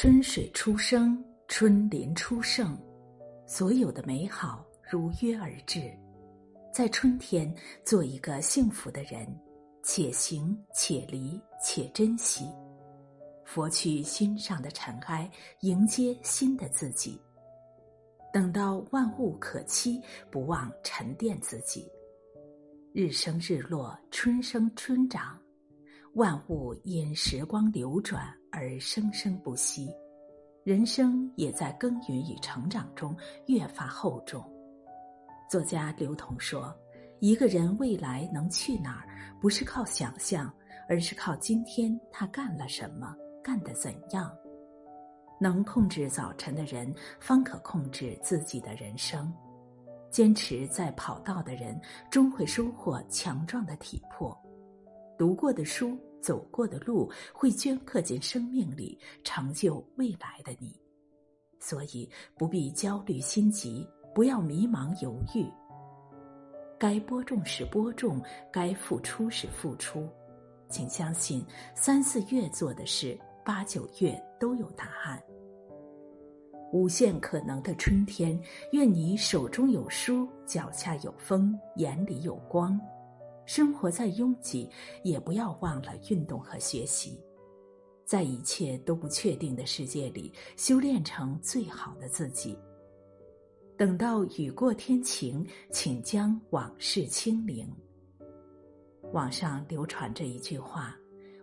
[0.00, 2.78] 春水初生，春林初盛，
[3.48, 5.92] 所有的美好如约而至。
[6.72, 7.52] 在春天，
[7.84, 9.26] 做一个幸福的人，
[9.82, 12.44] 且行且离且珍惜，
[13.44, 15.28] 拂去心上的尘埃，
[15.62, 17.20] 迎接新的自己。
[18.32, 21.90] 等到万物可期，不忘沉淀自己。
[22.92, 25.36] 日升日落，春生春长。
[26.14, 29.94] 万物因时光流转而生生不息，
[30.64, 33.16] 人生也在耕耘与成长中
[33.46, 34.44] 越发厚重。
[35.48, 36.74] 作家刘同说
[37.20, 39.08] ：“一个人未来能去哪儿，
[39.40, 40.52] 不是靠想象，
[40.88, 44.30] 而是靠今天他干了什么，干得怎样。
[45.40, 49.32] 能控制早晨的人，方可控制自己的人生。
[50.10, 51.78] 坚持在跑道的人，
[52.10, 54.36] 终会收获强壮的体魄。”
[55.18, 60.74] 读过的书，走过的路，会镌刻进生命里，成就未来的你。
[61.60, 65.46] 所以不必焦虑心急，不要迷茫犹豫。
[66.78, 70.08] 该播种时播种，该付出时付出。
[70.68, 71.44] 请相信，
[71.74, 75.20] 三四月做的事，八九月都有答案。
[76.70, 78.38] 无限可能的春天，
[78.72, 82.78] 愿你手中有书，脚下有风，眼里有光。
[83.48, 84.68] 生活再拥挤，
[85.02, 87.18] 也不要忘了运动和学习。
[88.04, 92.58] 在一切都不确定的世界里，修炼成最好的自己。
[93.74, 97.66] 等到雨过天晴，请将往事清零。
[99.14, 100.94] 网上流传着一句话：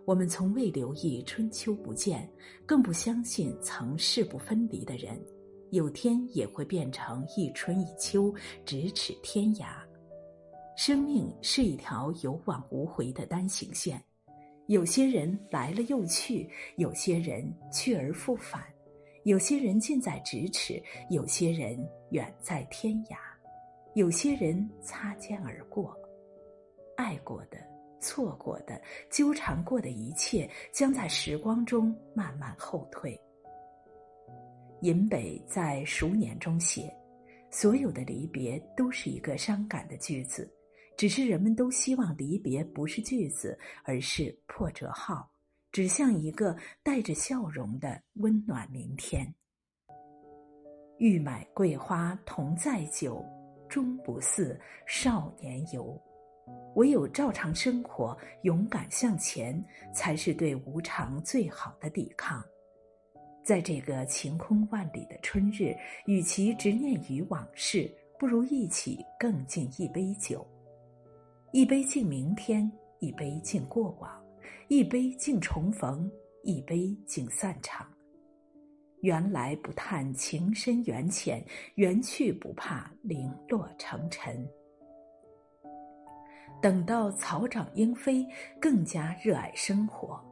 [0.04, 2.30] 我们从未留意春秋不见，
[2.64, 5.20] 更不相信曾势不分离的人，
[5.72, 8.32] 有天也会变成一春一秋，
[8.64, 9.84] 咫尺天涯。
[10.76, 13.98] 生命是一条有往无回的单行线，
[14.66, 16.46] 有些人来了又去，
[16.76, 18.62] 有些人去而复返，
[19.24, 21.78] 有些人近在咫尺，有些人
[22.10, 23.16] 远在天涯，
[23.94, 25.96] 有些人擦肩而过。
[26.94, 27.56] 爱过的、
[27.98, 28.78] 错过的、
[29.10, 33.18] 纠缠过的一切，将在时光中慢慢后退。
[34.82, 36.94] 尹北在《熟年》中写
[37.50, 40.46] ：“所有的离别都是一个伤感的句子。”
[40.96, 45.30] 只是人们都希望离别不是句子，而是破折号，
[45.70, 49.34] 指向一个带着笑容的温暖明天。
[50.98, 53.22] 欲买桂花同载酒，
[53.68, 56.00] 终不似少年游。
[56.76, 59.62] 唯有照常生活，勇敢向前，
[59.92, 62.42] 才是对无常最好的抵抗。
[63.44, 70.46] 在这个晴空万里的春日，与其执念于往事，不如一起更尽一杯酒。
[71.56, 74.22] 一杯敬明天，一杯敬过往，
[74.68, 76.06] 一杯敬重逢，
[76.42, 77.90] 一杯敬散场。
[79.00, 81.42] 缘来不叹情深缘浅，
[81.76, 84.46] 缘去不怕零落成尘。
[86.60, 88.26] 等到草长莺飞，
[88.60, 90.22] 更加热爱生活。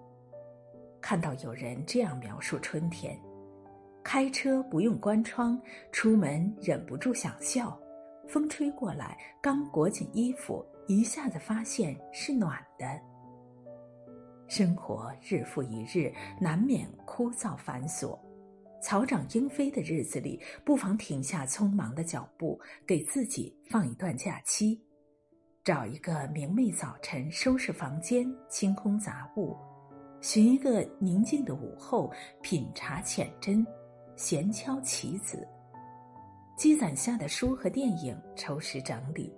[1.01, 3.19] 看到有人这样描述春天：
[4.03, 5.59] 开车不用关窗，
[5.91, 7.81] 出门忍不住想笑。
[8.29, 10.63] 风吹过来，刚裹紧衣服。
[10.87, 12.87] 一下子发现是暖的。
[14.47, 18.19] 生活日复一日，难免枯燥繁琐。
[18.83, 24.79] 草长莺飞的日子里，不妨停下匆忙的脚步，给自己放一段假期。
[25.65, 29.57] 找一个明媚早晨，收拾房间，清空杂物；
[30.21, 32.13] 寻一个宁静的午后，
[32.43, 33.65] 品茶浅斟，
[34.17, 35.49] 闲敲棋子。
[36.59, 39.35] 积攒下的书和电影，抽时整理。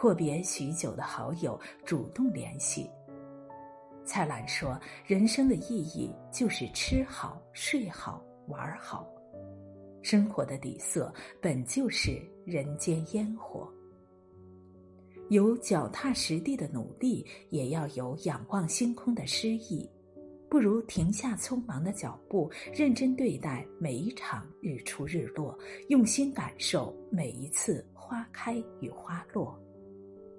[0.00, 2.88] 阔别许久的好友，主动联系。
[4.04, 9.04] 蔡澜说：“人生的意义就是吃好、睡好、玩好。
[10.00, 13.68] 生活的底色本就是人间烟火。
[15.30, 19.90] 有脚踏实地的努力，也要有仰望星空的诗意。
[20.48, 25.58] 不如停下匆忙的脚步，认真对待每一场日出日落，
[25.88, 29.60] 用心感受每一次花开与花落。”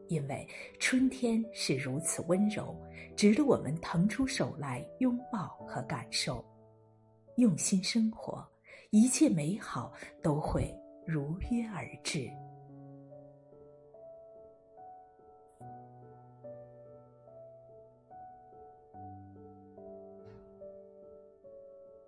[0.10, 0.46] 因为
[0.80, 2.76] 春天是如此温柔，
[3.16, 6.44] 值得我们腾出手来拥抱和感受。
[7.38, 8.46] 用心生活，
[8.90, 10.76] 一切美好都会
[11.08, 12.30] 如约而至。